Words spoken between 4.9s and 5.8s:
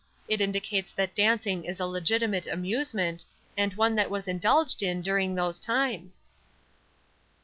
during those